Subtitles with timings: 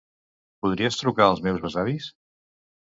[0.65, 2.13] Podries trucar als meus besavis?